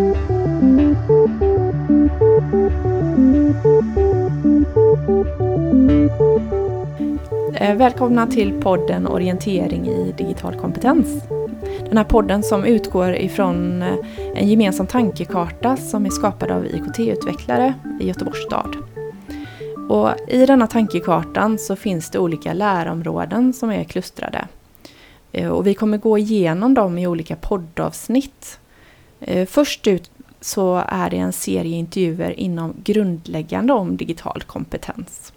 [0.00, 0.06] Eh,
[7.76, 11.22] välkomna till podden Orientering i digital kompetens.
[11.88, 13.94] Den här podden som utgår ifrån eh,
[14.34, 18.76] en gemensam tankekarta som är skapad av IKT-utvecklare i Göteborgs stad.
[19.88, 24.48] Och I denna tankekartan så finns det olika lärområden som är klustrade.
[25.32, 28.60] Eh, och vi kommer gå igenom dem i olika poddavsnitt.
[29.20, 30.10] Eh, först ut
[30.40, 35.32] så är det en serie intervjuer inom grundläggande om digital kompetens.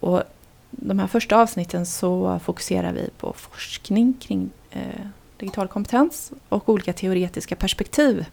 [0.00, 0.22] Och
[0.70, 6.92] de här första avsnitten så fokuserar vi på forskning kring eh, digital kompetens och olika
[6.92, 8.24] teoretiska perspektiv.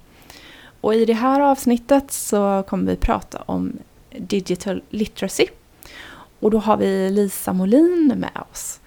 [0.81, 3.73] Och i det här avsnittet så kommer vi prata om
[4.17, 5.47] digital literacy.
[6.39, 8.79] Och då har vi Lisa Molin med oss.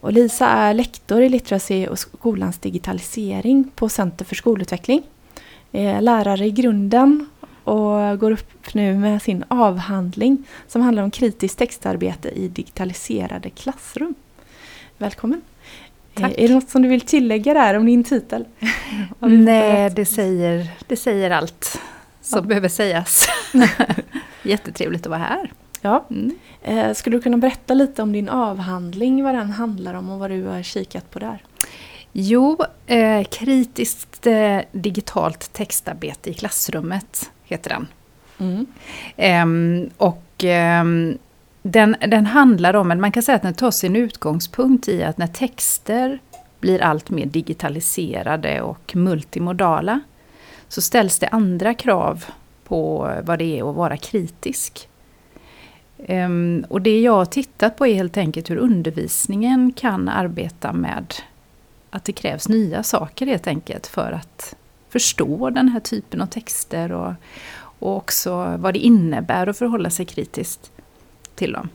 [0.00, 5.02] Och Lisa är lektor i literacy och skolans digitalisering på Center för skolutveckling.
[5.72, 7.26] Är lärare i grunden
[7.64, 14.14] och går upp nu med sin avhandling som handlar om kritiskt textarbete i digitaliserade klassrum.
[14.98, 15.40] Välkommen!
[16.14, 16.34] Tack.
[16.38, 18.44] Är det något som du vill tillägga där om din titel?
[19.18, 21.80] Nej, det säger, det säger allt
[22.20, 22.42] som ja.
[22.42, 23.28] behöver sägas.
[24.42, 25.52] Jättetrevligt att vara här.
[25.80, 26.04] Ja.
[26.10, 26.34] Mm.
[26.62, 30.30] Eh, skulle du kunna berätta lite om din avhandling, vad den handlar om och vad
[30.30, 31.42] du har kikat på där?
[32.12, 37.86] Jo, eh, kritiskt eh, digitalt textarbete i klassrummet heter den.
[38.38, 38.66] Mm.
[39.16, 41.18] Eh, och ehm,
[41.62, 45.26] den, den handlar om, man kan säga att den tar sin utgångspunkt i att när
[45.26, 46.18] texter
[46.60, 50.00] blir allt mer digitaliserade och multimodala
[50.68, 52.24] så ställs det andra krav
[52.64, 54.88] på vad det är att vara kritisk.
[56.08, 61.14] Um, och det jag har tittat på är helt enkelt hur undervisningen kan arbeta med
[61.92, 64.56] att det krävs nya saker helt enkelt för att
[64.88, 67.12] förstå den här typen av texter och,
[67.78, 70.70] och också vad det innebär att förhålla sig kritiskt
[71.34, 71.68] till dem.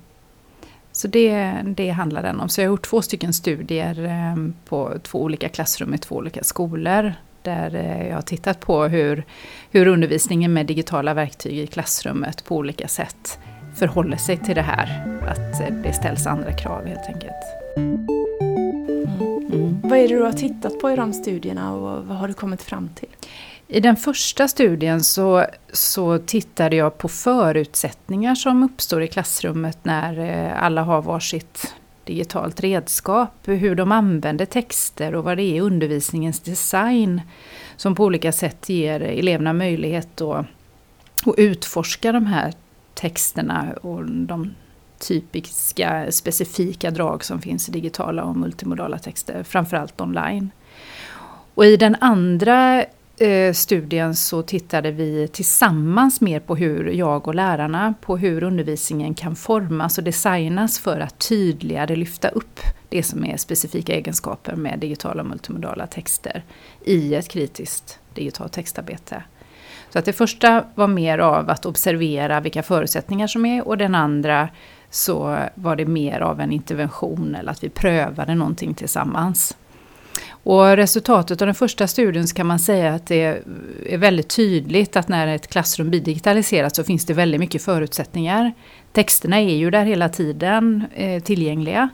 [0.91, 2.49] Så det, det handlar den om.
[2.49, 6.43] Så jag har gjort två stycken studier ehm, på två olika klassrum i två olika
[6.43, 7.13] skolor.
[7.41, 9.23] Där eh, jag har tittat på hur,
[9.71, 13.39] hur undervisningen med digitala verktyg i klassrummet på olika sätt
[13.75, 15.17] förhåller sig till det här.
[15.27, 18.16] Att eh, det ställs andra krav helt enkelt.
[19.53, 19.81] Mm.
[19.83, 22.61] Vad är det du har tittat på i de studierna och vad har du kommit
[22.61, 23.09] fram till?
[23.67, 30.19] I den första studien så, så tittade jag på förutsättningar som uppstår i klassrummet när
[30.19, 33.29] eh, alla har varsitt digitalt redskap.
[33.45, 37.21] Hur de använder texter och vad det är i undervisningens design
[37.77, 40.45] som på olika sätt ger eleverna möjlighet att,
[41.25, 42.53] att utforska de här
[42.93, 44.55] texterna och de
[44.99, 50.51] typiska specifika drag som finns i digitala och multimodala texter, framförallt online.
[51.53, 52.85] Och i den andra
[53.17, 59.13] eh, studien så tittade vi tillsammans mer på hur jag och lärarna, på hur undervisningen
[59.13, 62.59] kan formas och designas för att tydligare lyfta upp
[62.89, 66.43] det som är specifika egenskaper med digitala och multimodala texter
[66.85, 69.23] i ett kritiskt digitalt textarbete.
[69.89, 73.95] Så att det första var mer av att observera vilka förutsättningar som är och den
[73.95, 74.49] andra
[74.89, 79.57] så var det mer av en intervention eller att vi prövade någonting tillsammans.
[80.29, 83.43] Och resultatet av den första studien så kan man säga att det
[83.85, 88.53] är väldigt tydligt att när ett klassrum blir digitaliserat så finns det väldigt mycket förutsättningar.
[88.91, 91.89] Texterna är ju där hela tiden eh, tillgängliga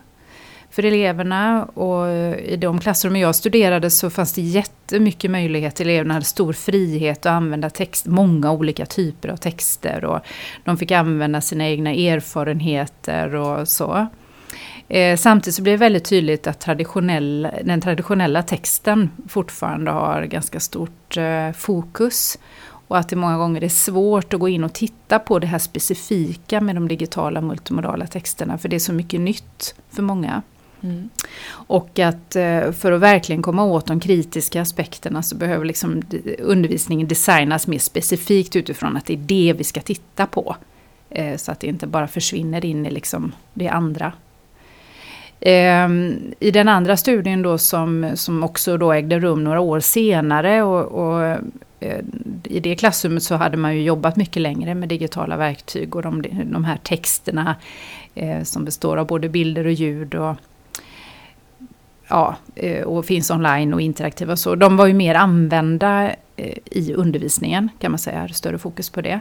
[0.74, 1.66] för eleverna.
[1.66, 2.08] Och
[2.40, 5.80] I de klassrum jag studerade så fanns det jättemycket möjlighet.
[5.80, 10.06] Eleverna hade stor frihet att använda text, många olika typer av texter.
[10.06, 10.20] Och
[10.64, 14.08] de fick använda sina egna erfarenheter och så.
[14.88, 20.60] Eh, samtidigt så blev det väldigt tydligt att traditionell, den traditionella texten fortfarande har ganska
[20.60, 22.38] stort eh, fokus.
[22.88, 25.60] Och att det många gånger är svårt att gå in och titta på det här
[25.60, 28.58] specifika med de digitala multimodala texterna.
[28.58, 30.42] För det är så mycket nytt för många.
[30.84, 31.10] Mm.
[31.50, 36.02] Och att eh, för att verkligen komma åt de kritiska aspekterna så behöver liksom
[36.40, 40.56] undervisningen designas mer specifikt utifrån att det är det vi ska titta på.
[41.10, 44.14] Eh, så att det inte bara försvinner in i liksom det andra.
[45.40, 50.64] Ehm, I den andra studien då som, som också då ägde rum några år senare
[50.64, 51.26] och, och
[51.80, 52.00] eh,
[52.44, 56.24] i det klassrummet så hade man ju jobbat mycket längre med digitala verktyg och de,
[56.46, 57.56] de här texterna
[58.44, 60.36] som består av både bilder och ljud och
[62.14, 64.36] ja, eh, och finns online och interaktiva.
[64.36, 69.02] Så de var ju mer använda eh, i undervisningen kan man säga, större fokus på
[69.02, 69.20] det.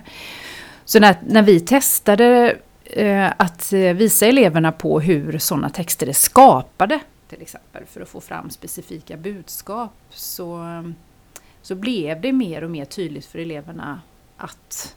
[0.85, 7.01] Så när, när vi testade eh, att visa eleverna på hur sådana texter är skapade,
[7.29, 10.65] till exempel för att få fram specifika budskap, så,
[11.63, 14.01] så blev det mer och mer tydligt för eleverna
[14.37, 14.97] att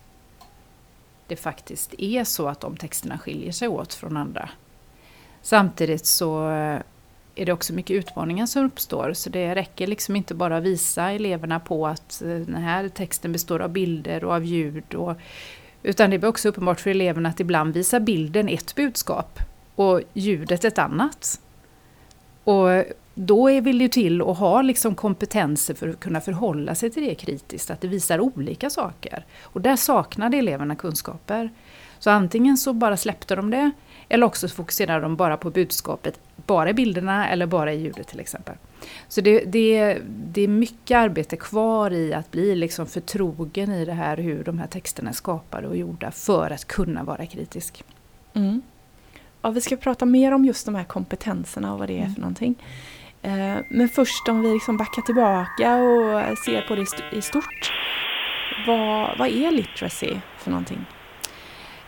[1.28, 4.50] det faktiskt är så att de texterna skiljer sig åt från andra.
[5.42, 6.50] Samtidigt så
[7.36, 9.14] är det också mycket utmaningar som uppstår.
[9.14, 13.32] Så det räcker liksom inte bara att visa eleverna på att eh, den här texten
[13.32, 14.96] består av bilder och av ljud.
[14.96, 15.18] Och,
[15.84, 19.40] utan det blir också uppenbart för eleverna att ibland visar bilden ett budskap
[19.76, 21.40] och ljudet ett annat.
[22.44, 22.84] Och
[23.16, 27.04] då vill det ju till att ha liksom kompetenser för att kunna förhålla sig till
[27.04, 29.26] det kritiskt, att det visar olika saker.
[29.42, 31.50] Och där saknade eleverna kunskaper.
[32.00, 33.72] Så antingen så bara släppte de det,
[34.10, 38.20] eller också fokuserade de bara på budskapet, bara i bilderna eller bara i ljudet till
[38.20, 38.56] exempel.
[39.08, 43.94] Så det, det, det är mycket arbete kvar i att bli liksom förtrogen i det
[43.94, 47.84] här hur de här texterna är skapade och gjorda för att kunna vara kritisk.
[48.34, 48.62] Mm.
[49.42, 52.14] Ja, vi ska prata mer om just de här kompetenserna och vad det är mm.
[52.14, 52.56] för någonting.
[53.22, 57.74] Eh, men först om vi liksom backar tillbaka och ser på det i stort.
[58.68, 60.86] Vad, vad är literacy för någonting?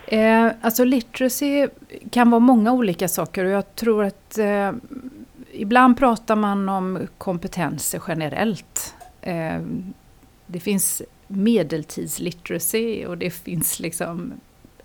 [0.08, 1.68] Eh, alltså literacy
[2.12, 4.72] kan vara många olika saker och jag tror att eh,
[5.52, 8.96] ibland pratar man om kompetenser generellt.
[9.22, 9.62] Eh,
[10.46, 14.34] det finns medeltidsliteracy och det finns liksom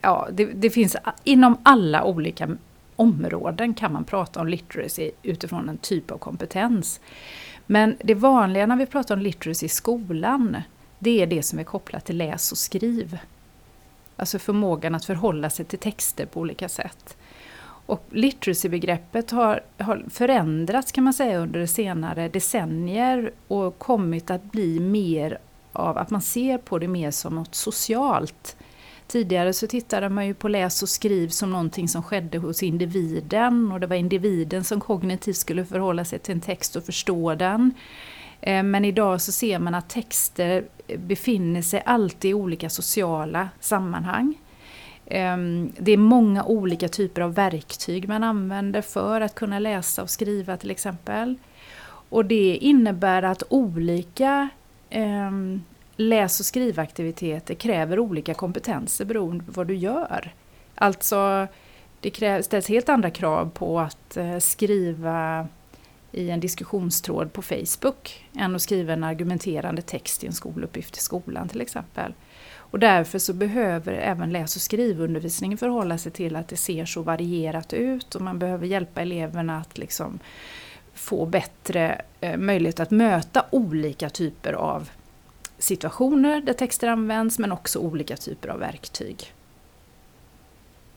[0.01, 2.57] ja, det, det, finns inom alla olika
[2.97, 7.01] områden kan man prata om literacy utifrån en typ av kompetens.
[7.67, 10.57] Men det vanliga när vi pratar om literacy i skolan,
[10.99, 13.19] det är det som är kopplat till läs och skriv.
[14.23, 17.17] Alltså förmågan att förhålla sig till texter på olika sätt.
[17.87, 24.81] Och literacy-begreppet har, har, förändrats kan man säga under senare decennier och kommit att bli
[24.81, 25.39] mer
[25.73, 28.57] av att man ser på det mer som något socialt.
[29.07, 33.73] Tidigare så tittade man ju på läs och skriv som någonting som skedde hos individen
[33.73, 37.75] och det var individen som kognitivt skulle förhålla sig till en text och förstå den.
[38.43, 40.65] Eh, men idag så ser man att texter
[40.97, 44.35] befinner sig alltid i olika sociala sammanhang.
[45.07, 50.11] Ehm, det är många olika typer av verktyg man använder för att kunna läsa och
[50.11, 51.37] skriva till exempel.
[51.85, 54.49] Och det innebär att olika
[54.91, 55.63] ehm,
[55.97, 60.35] läs och skrivaktiviteter kräver olika kompetenser beroende på vad du gör.
[60.75, 61.47] Alltså,
[62.01, 65.49] det ställs helt andra krav på att eh, skriva
[66.13, 71.01] i en diskussionstråd på Facebook än att skriva en argumenterande text i en skoluppgift i
[71.01, 72.15] skolan till exempel.
[72.55, 77.03] Och därför så behöver även läs och skrivundervisningen förhålla sig till att det ser så
[77.03, 80.19] varierat ut och man behöver hjälpa eleverna att liksom
[80.95, 84.91] få bättre eh, möjlighet att möta olika typer av
[85.59, 89.35] situationer där texter används men också olika typer av verktyg.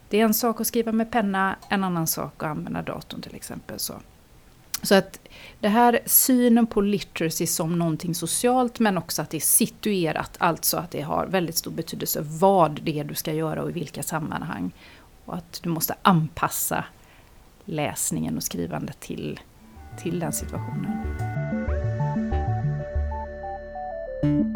[0.10, 3.36] Det är en sak att skriva med penna, en annan sak att använda datorn till
[3.36, 3.80] exempel.
[3.80, 3.94] Så.
[4.86, 5.20] Så att
[5.60, 10.78] det här synen på literacy som någonting socialt men också att det är situerat, alltså
[10.78, 14.04] att det har väldigt stor betydelse vad det är du ska göra och i vilka
[14.04, 14.72] sammanhang.
[15.26, 16.86] Och att du måste anpassa
[17.66, 19.40] läsningen och skrivandet till,
[19.98, 20.92] till den situationen.
[24.24, 24.54] Mm.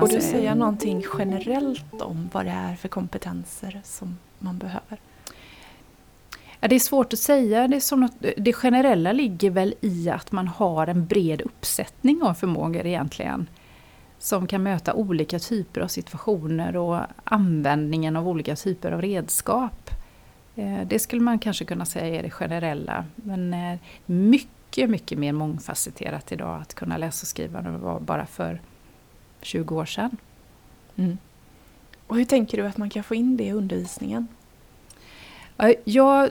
[0.00, 4.98] Borde du säga någonting generellt om vad det är för kompetenser som man behöver?
[6.68, 7.68] Det är svårt att säga.
[7.68, 12.86] Det, något, det generella ligger väl i att man har en bred uppsättning av förmågor
[12.86, 13.48] egentligen.
[14.18, 19.90] Som kan möta olika typer av situationer och användningen av olika typer av redskap.
[20.56, 23.04] Eh, det skulle man kanske kunna säga är det generella.
[23.14, 28.00] Men eh, mycket, mycket mer mångfacetterat idag att kunna läsa och skriva än det var
[28.00, 28.60] bara för
[29.40, 30.16] 20 år sedan.
[30.96, 31.18] Mm.
[32.06, 34.28] Och hur tänker du att man kan få in det i undervisningen?
[35.84, 36.30] Jag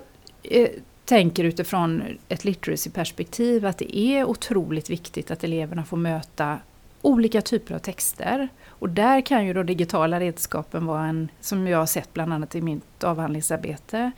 [0.50, 0.70] Eh,
[1.06, 6.60] tänker utifrån ett literacy-perspektiv att det är otroligt viktigt att eleverna får möta
[7.02, 8.50] olika typer av texter.
[8.68, 12.56] Och där kan ju de digitala redskapen vara en, som jag har sett bland annat
[12.56, 14.12] i mitt avhandlingsarbete,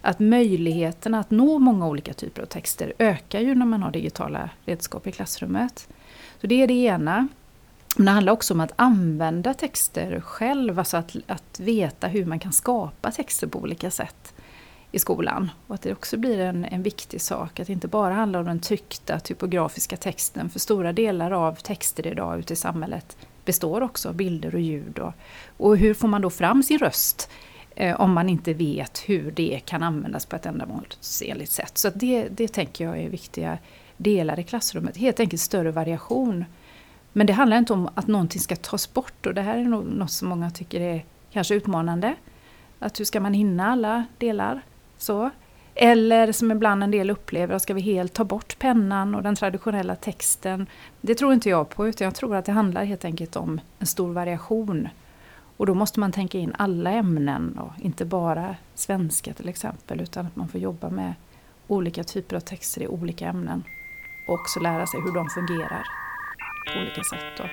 [0.00, 4.50] att möjligheterna att nå många olika typer av texter ökar ju när man har digitala
[4.64, 5.88] redskap i klassrummet.
[6.40, 7.28] Så det är det ena.
[7.96, 12.38] Men det handlar också om att använda texter själv, alltså att, att veta hur man
[12.38, 14.31] kan skapa texter på olika sätt
[14.92, 15.50] i skolan.
[15.66, 18.46] Och att det också blir en, en viktig sak, att det inte bara handlar om
[18.46, 20.50] den tyckta typografiska texten.
[20.50, 24.98] För stora delar av texter idag ute i samhället består också av bilder och ljud.
[24.98, 25.12] Och,
[25.56, 27.30] och hur får man då fram sin röst
[27.74, 31.78] eh, om man inte vet hur det kan användas på ett ändamålsenligt sätt.
[31.78, 33.58] Så det, det tänker jag är viktiga
[33.96, 34.96] delar i klassrummet.
[34.96, 36.44] Helt enkelt större variation.
[37.12, 39.84] Men det handlar inte om att någonting ska tas bort och det här är nog
[39.84, 42.14] något som många tycker är kanske utmanande.
[42.78, 44.62] Att hur ska man hinna alla delar?
[45.02, 45.30] Så.
[45.74, 49.96] Eller som ibland en del upplever, ska vi helt ta bort pennan och den traditionella
[49.96, 50.66] texten?
[51.00, 53.86] Det tror inte jag på, utan jag tror att det handlar helt enkelt om en
[53.86, 54.88] stor variation.
[55.56, 60.26] Och då måste man tänka in alla ämnen, och inte bara svenska till exempel, utan
[60.26, 61.14] att man får jobba med
[61.66, 63.64] olika typer av texter i olika ämnen.
[64.28, 65.84] Och också lära sig hur de fungerar
[66.72, 67.38] på olika sätt.
[67.38, 67.44] Då.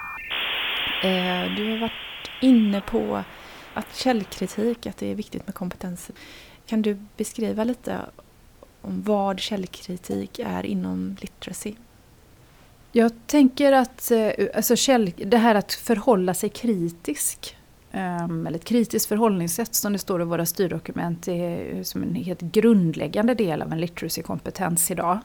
[1.08, 1.91] Eh, du har varit
[2.41, 3.24] inne på
[3.74, 6.12] att källkritik, att det är viktigt med kompetens.
[6.69, 7.97] Kan du beskriva lite
[8.81, 11.73] om vad källkritik är inom literacy?
[12.91, 17.57] Jag tänker att eh, alltså käll, det här att förhålla sig kritisk,
[17.91, 22.41] ehm, eller ett kritiskt förhållningssätt som det står i våra styrdokument, är som en helt
[22.41, 25.19] grundläggande del av en literacy-kompetens idag.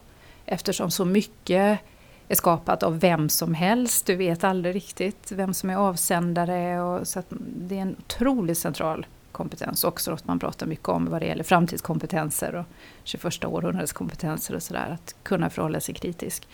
[0.47, 1.81] Eftersom så mycket
[2.29, 6.81] är skapat av vem som helst, du vet aldrig riktigt vem som är avsändare.
[6.81, 11.23] Och, så det är en otroligt central kompetens också att man pratar mycket om vad
[11.23, 12.65] det gäller framtidskompetenser och
[13.05, 16.49] 21 århundradets kompetenser och sådär, att kunna förhålla sig kritisk.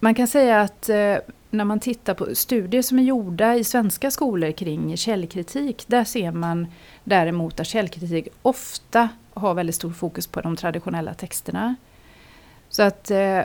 [0.00, 1.16] Man kan säga att eh,
[1.50, 6.32] när man tittar på studier som är gjorda i svenska skolor kring källkritik, där ser
[6.32, 6.66] man
[7.04, 11.74] däremot att källkritik ofta har väldigt stor fokus på de traditionella texterna.
[12.68, 13.42] Så att eh,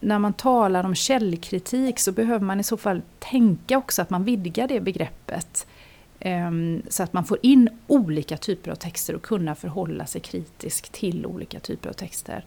[0.00, 4.24] när man talar om källkritik så behöver man i så fall tänka också att man
[4.24, 5.66] vidgar det begreppet.
[6.20, 10.92] Ehm, så att man får in olika typer av texter och kunna förhålla sig kritiskt
[10.92, 12.44] till olika typer av texter.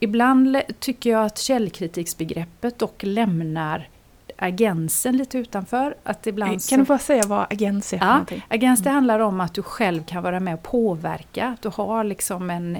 [0.00, 3.88] Ibland tycker jag att källkritiksbegreppet dock lämnar
[4.36, 5.96] agensen lite utanför.
[6.02, 6.76] Att ibland kan så...
[6.76, 8.24] du bara säga vad agens är ja?
[8.48, 11.46] Agens det handlar om att du själv kan vara med och påverka.
[11.46, 12.78] Att du har, liksom en,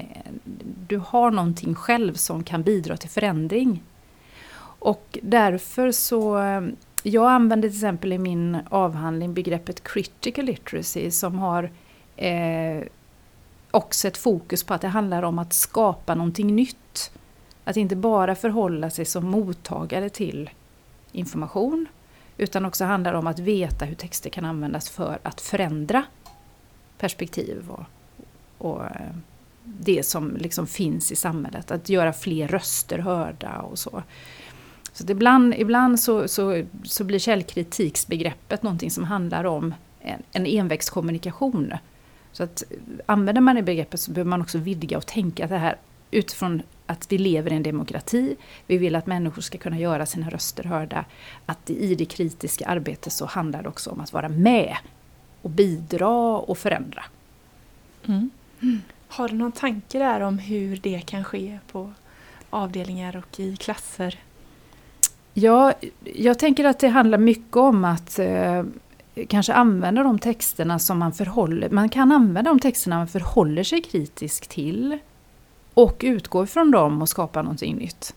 [0.87, 3.83] du har någonting själv som kan bidra till förändring.
[4.79, 6.37] Och därför så
[7.07, 11.71] jag använder till exempel i min avhandling begreppet critical literacy som har
[12.15, 12.83] eh,
[13.71, 17.11] också ett fokus på att det handlar om att skapa någonting nytt.
[17.63, 20.49] Att inte bara förhålla sig som mottagare till
[21.11, 21.85] information
[22.37, 26.03] utan också handlar om att veta hur texter kan användas för att förändra
[26.97, 27.85] perspektiv och,
[28.57, 29.15] och eh,
[29.63, 31.71] det som liksom finns i samhället.
[31.71, 34.03] Att göra fler röster hörda och så.
[34.97, 41.73] Så ibland, ibland så, så, så blir källkritiksbegreppet någonting som handlar om en, en envägskommunikation.
[42.31, 42.63] Så att
[43.05, 45.77] använder man det begreppet så behöver man också vidga och tänka det här
[46.11, 48.35] utifrån att vi lever i en demokrati,
[48.67, 51.05] vi vill att människor ska kunna göra sina röster hörda.
[51.45, 54.77] Att i det kritiska arbetet så handlar det också om att vara med
[55.41, 57.03] och bidra och förändra.
[58.05, 58.29] Mm.
[58.61, 58.81] Mm.
[59.07, 61.93] Har du någon tanke där om hur det kan ske på
[62.49, 64.19] avdelningar och i klasser?
[65.39, 68.63] Ja, jag tänker att det handlar mycket om att eh,
[69.27, 71.69] kanske använda de texterna som man förhåller...
[71.69, 74.97] Man kan använda de texterna man förhåller sig kritisk till
[75.73, 78.15] och utgå ifrån dem och skapa någonting nytt.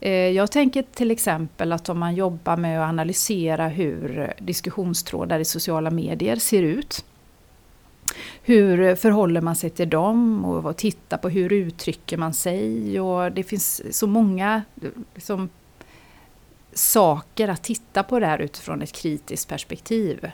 [0.00, 5.44] Eh, jag tänker till exempel att om man jobbar med att analysera hur diskussionstrådar i
[5.44, 7.04] sociala medier ser ut.
[8.42, 13.00] Hur förhåller man sig till dem och titta på hur uttrycker man sig.
[13.00, 14.62] Och det finns så många
[15.14, 15.48] liksom,
[16.78, 20.30] saker att titta på det här utifrån ett kritiskt perspektiv.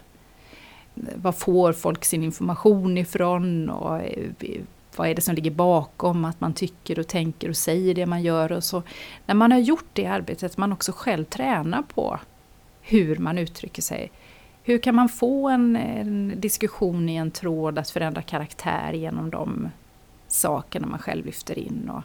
[1.14, 3.70] Var får folk sin information ifrån?
[3.70, 4.60] Och eh,
[4.96, 8.22] vad är det som ligger bakom att man tycker och tänker och säger det man
[8.22, 8.52] gör?
[8.52, 8.82] Och så.
[9.26, 12.18] När man har gjort det arbetet, man också själv tränar på
[12.80, 14.10] hur man uttrycker sig.
[14.62, 19.68] Hur kan man få en, en diskussion i en tråd att förändra karaktär genom de
[20.28, 21.90] sakerna man själv lyfter in?
[21.90, 22.02] Och,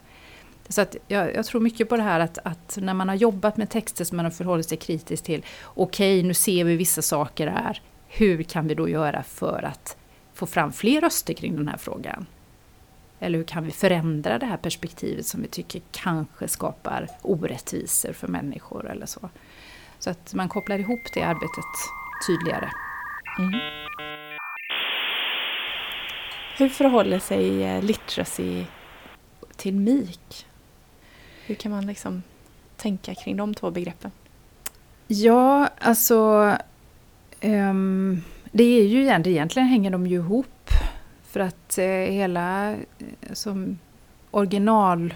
[0.70, 3.58] så att jag, jag, tror mycket på det här att, att, när man har jobbat
[3.58, 5.46] med texter som man har förhållit sig kritiskt till.
[5.64, 7.82] Okej, okay, nu ser vi vissa saker här.
[8.08, 9.98] Hur kan vi då göra för att
[10.34, 12.26] få fram fler röster kring den här frågan?
[13.20, 18.28] Eller hur kan vi förändra det här perspektivet som vi tycker kanske skapar orättvisor för
[18.28, 19.30] människor eller så.
[20.00, 21.66] Så att man kopplar ihop det arbetet
[22.28, 22.70] tydligare.
[23.40, 23.52] Mm.
[26.58, 28.66] Hur förhåller sig literacy
[29.56, 30.47] till MIK?
[31.48, 32.24] Hur kan man liksom
[32.78, 34.12] tänka kring de två begreppen?
[35.08, 36.52] Ja, alltså...
[37.42, 40.70] Um, det är ju egentligen hänger de ju ihop.
[41.24, 42.78] För att eh, hela eh,
[43.34, 43.80] som
[44.32, 45.14] original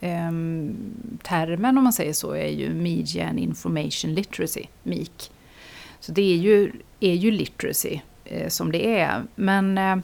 [0.00, 0.32] eh,
[1.22, 5.30] termen om man säger så är ju Media and Information Literacy, MIK.
[6.00, 9.22] Så det är ju, är ju literacy eh, som det är.
[9.34, 9.96] Men eh,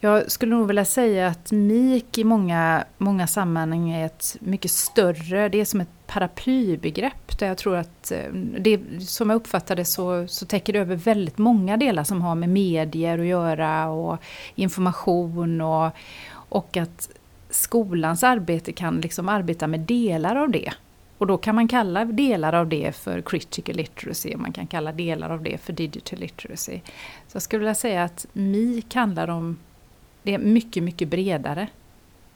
[0.00, 5.48] jag skulle nog vilja säga att MIK i många, många sammanhang är ett mycket större,
[5.48, 9.84] det är som ett paraplybegrepp där jag tror att, eh, det, som jag uppfattar det
[9.84, 14.18] så, så täcker det över väldigt många delar som har med medier att göra och
[14.54, 15.90] information och,
[16.30, 17.10] och att
[17.50, 20.72] skolans arbete kan liksom arbeta med delar av det.
[21.18, 24.92] Och då kan man kalla delar av det för critical literacy och man kan kalla
[24.92, 26.80] delar av det för digital literacy.
[27.28, 29.58] Så jag skulle vilja säga att MIK handlar om,
[30.22, 31.68] det är mycket, mycket bredare.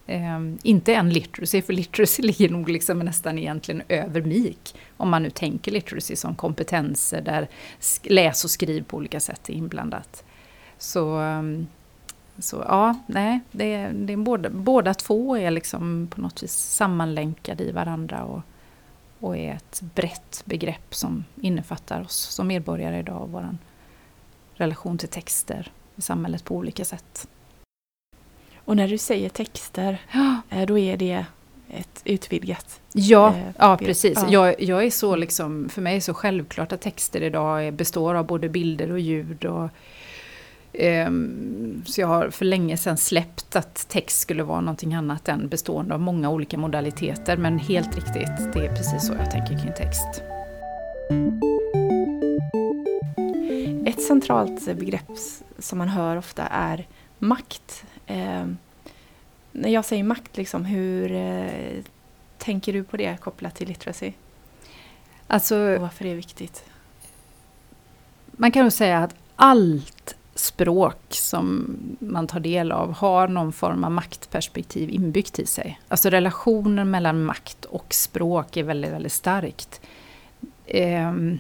[0.07, 4.75] Eh, inte än literacy, för literacy ligger nog liksom nästan egentligen över MIK.
[4.97, 7.49] Om man nu tänker literacy som kompetenser där
[8.03, 10.25] läs och skriv på olika sätt är inblandat.
[10.79, 11.67] Så, ehm,
[12.39, 17.65] så ja, nej, det, det är båda, båda två är liksom på något vis sammanlänkade
[17.65, 18.25] i varandra.
[18.25, 18.43] Och,
[19.21, 23.57] och är ett brett begrepp som innefattar oss som medborgare idag och vår
[24.55, 27.29] relation till texter i samhället på olika sätt.
[28.65, 30.65] Och när du säger texter, ja.
[30.67, 31.25] då är det
[31.71, 34.19] ett utvidgat Ja, eh, ja precis.
[34.23, 34.29] Ja.
[34.31, 38.15] Jag, jag, är så liksom, för mig är det så självklart att texter idag består
[38.15, 39.71] av både bilder och ljud och
[40.75, 45.49] Ehm, så jag har för länge sedan släppt att text skulle vara någonting annat än
[45.49, 47.37] bestående av många olika modaliteter.
[47.37, 50.23] Men helt riktigt, det är precis så jag tänker kring text.
[53.87, 55.11] Ett centralt begrepp
[55.59, 56.87] som man hör ofta är
[57.19, 57.85] makt.
[58.07, 58.47] Eh,
[59.53, 61.83] när jag säger makt, liksom, hur eh,
[62.39, 64.13] tänker du på det kopplat till literacy?
[65.27, 66.65] Alltså, Och varför är det viktigt?
[68.33, 73.85] Man kan nog säga att allt språk som man tar del av har någon form
[73.85, 75.81] av maktperspektiv inbyggt i sig.
[75.89, 79.81] Alltså relationen mellan makt och språk är väldigt, väldigt starkt.
[80.75, 81.39] Um,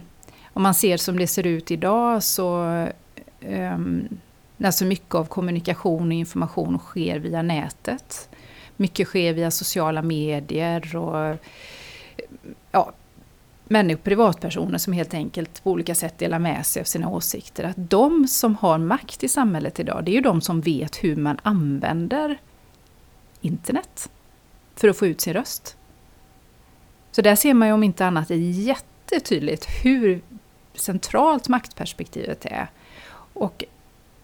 [0.52, 2.62] om man ser som det ser ut idag så
[3.40, 4.09] um,
[4.64, 8.28] alltså mycket av kommunikation och information sker via nätet.
[8.76, 11.37] Mycket sker via sociala medier och
[12.73, 12.92] ja,
[13.64, 17.64] människor, privatpersoner som helt enkelt på olika sätt delar med sig av sina åsikter.
[17.64, 21.16] Att de som har makt i samhället idag, det är ju de som vet hur
[21.16, 22.40] man använder
[23.40, 24.11] internet
[24.75, 25.76] för att få ut sin röst.
[27.11, 30.20] Så där ser man ju om inte annat jättetydligt hur
[30.75, 32.70] centralt maktperspektivet är.
[33.35, 33.64] Och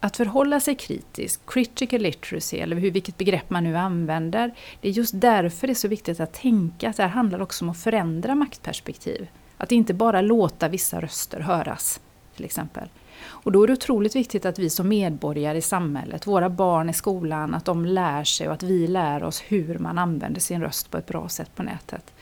[0.00, 4.92] att förhålla sig kritiskt, critical literacy, eller hur, vilket begrepp man nu använder, det är
[4.92, 7.78] just därför det är så viktigt att tänka att det här handlar också om att
[7.78, 9.28] förändra maktperspektiv.
[9.56, 12.00] Att inte bara låta vissa röster höras,
[12.36, 12.88] till exempel.
[13.20, 16.92] Och då är det otroligt viktigt att vi som medborgare i samhället, våra barn i
[16.92, 20.90] skolan, att de lär sig och att vi lär oss hur man använder sin röst
[20.90, 22.12] på ett bra sätt på nätet.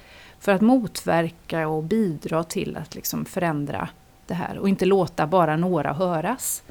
[0.41, 3.89] För att motverka och bidra till att liksom förändra
[4.27, 6.63] det här och inte låta bara några höras.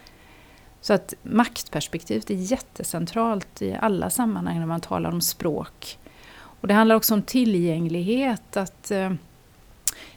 [0.86, 5.98] Så att maktperspektivet är jättecentralt i alla sammanhang när man talar om språk.
[6.36, 8.58] Och det handlar också om tillgänglighet.
[8.58, 9.12] att eh,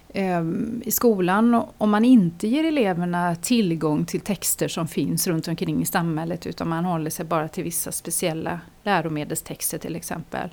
[0.08, 0.44] eh,
[0.82, 5.86] I skolan, om man inte ger eleverna tillgång till texter som finns runt omkring i
[5.86, 10.50] samhället utan man håller sig bara till vissa speciella läromedelstexter till exempel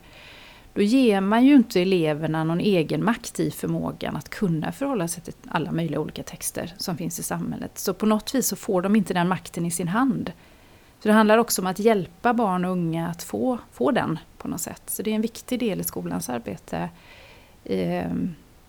[0.76, 5.24] då ger man ju inte eleverna någon egen makt i förmågan att kunna förhålla sig
[5.24, 7.72] till alla möjliga olika texter som finns i samhället.
[7.78, 10.32] Så på något vis så får de inte den makten i sin hand.
[11.00, 14.48] Så det handlar också om att hjälpa barn och unga att få, få den på
[14.48, 14.82] något sätt.
[14.86, 16.90] Så det är en viktig del i skolans arbete
[17.64, 18.12] eh,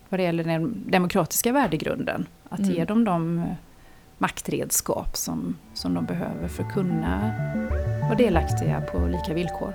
[0.09, 2.27] vad det gäller den demokratiska värdegrunden.
[2.49, 2.71] Att mm.
[2.71, 3.45] ge dem de
[4.17, 7.31] maktredskap som, som de behöver för att kunna
[8.01, 9.73] vara delaktiga på lika villkor.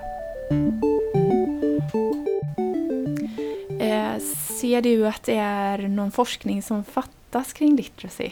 [4.72, 8.30] Ser du att det är någon forskning som fattas kring literacy?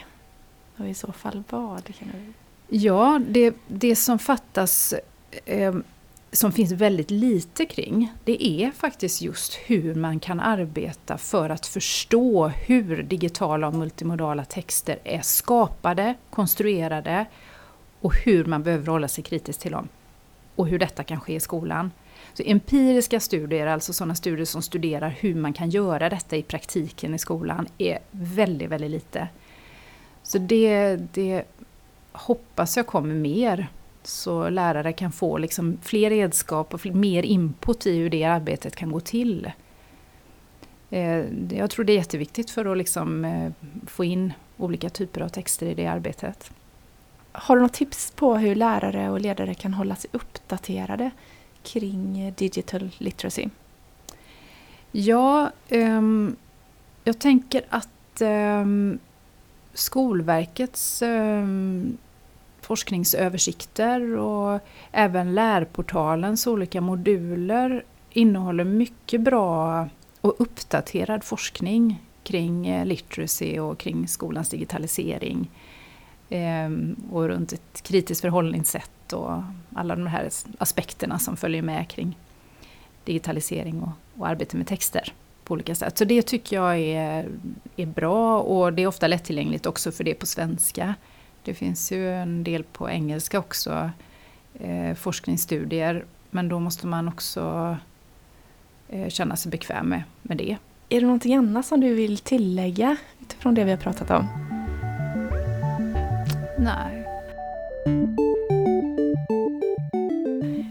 [0.77, 1.85] Och i så fall vad?
[1.85, 2.33] Kan du...
[2.77, 4.95] Ja, det, det som fattas
[5.45, 5.75] eh,
[6.33, 11.67] som finns väldigt lite kring, det är faktiskt just hur man kan arbeta för att
[11.67, 17.27] förstå hur digitala och multimodala texter är skapade, konstruerade
[18.01, 19.89] och hur man behöver hålla sig kritisk till dem.
[20.57, 21.91] Och hur detta kan ske i skolan.
[22.35, 27.15] Så empiriska studier, alltså sådana studier som studerar hur man kan göra detta i praktiken
[27.15, 29.29] i skolan, är väldigt, väldigt lite.
[30.23, 31.45] Så det, det
[32.13, 33.69] hoppas jag kommer mer.
[34.03, 38.91] Så lärare kan få liksom fler redskap och mer input i hur det arbetet kan
[38.93, 39.51] gå till.
[40.91, 41.25] Eh,
[41.59, 43.53] jag tror det är jätteviktigt för att liksom eh,
[43.87, 46.51] få in olika typer av texter i det arbetet.
[47.33, 51.11] Har du något tips på hur lärare och ledare kan hålla sig uppdaterade
[51.63, 53.49] kring eh, digital literacy?
[54.93, 56.37] Ja, um,
[57.05, 58.99] jag tänker att um,
[59.75, 61.99] Skolverkets um,
[62.61, 64.61] forskningsöversikter och
[64.93, 69.89] även lärportalens olika moduler innehåller mycket bra
[70.21, 75.51] och uppdaterad forskning kring eh, literacy och kring skolans digitalisering.
[76.31, 79.43] Ehm, och runt ett kritiskt förhållningssätt och
[79.75, 82.19] alla de här aspekterna som följer med kring
[83.05, 85.13] digitalisering och, och arbete med texter
[85.45, 85.99] på olika sätt.
[85.99, 87.29] Så det tycker jag är,
[87.77, 90.95] är bra och det är ofta lättillgängligt också för det på svenska.
[91.45, 93.91] Det finns ju en del på engelska också,
[94.55, 97.77] eh, forskningsstudier, men då måste man också
[98.89, 100.57] eh, känna sig bekväm med, med det.
[100.89, 104.50] Är det någonting annat som du vill tillägga utifrån det vi har pratat om?
[106.61, 107.07] Nej.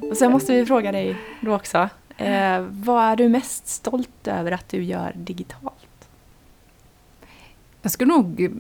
[0.10, 1.90] Och sen måste vi fråga dig då också.
[2.18, 6.10] Eh, vad är du mest stolt över att du gör digitalt?
[7.82, 8.60] Jag skulle nog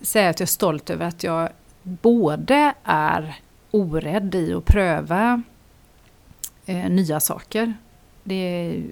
[0.00, 1.48] säga att jag är stolt över att jag
[1.82, 5.42] både är orädd i att pröva
[6.66, 7.74] eh, nya saker.
[8.24, 8.82] Det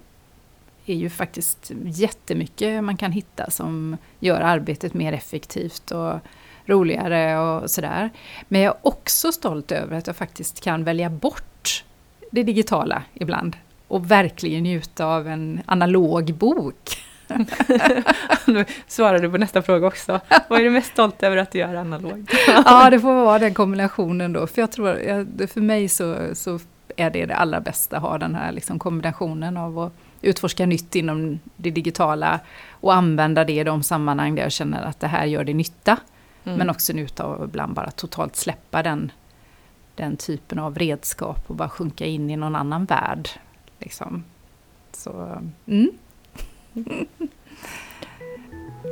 [0.86, 6.20] är ju faktiskt jättemycket man kan hitta som gör arbetet mer effektivt och
[6.68, 8.10] roligare och sådär.
[8.48, 11.84] Men jag är också stolt över att jag faktiskt kan välja bort
[12.30, 13.56] det digitala ibland
[13.88, 17.04] och verkligen njuta av en analog bok.
[18.46, 20.20] nu svarar du på nästa fråga också.
[20.48, 22.32] Vad är du mest stolt över att du gör analogt?
[22.46, 24.46] ja, det får vara den kombinationen då.
[24.46, 26.58] För jag tror, för mig så, så
[26.96, 30.94] är det det allra bästa, att ha den här liksom kombinationen av att utforska nytt
[30.94, 35.26] inom det digitala och använda det i de sammanhang där jag känner att det här
[35.26, 35.96] gör det nytta.
[36.48, 36.58] Mm.
[36.58, 39.12] Men också njuta av ibland bara totalt släppa den,
[39.94, 43.28] den typen av redskap och bara sjunka in i någon annan värld.
[43.78, 44.24] Liksom.
[44.92, 45.90] Så, mm.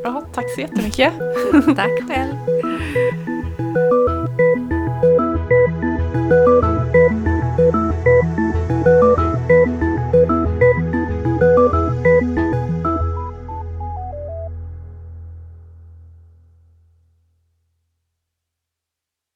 [0.05, 1.13] ja, tack så jättemycket.
[1.77, 2.37] tack själv.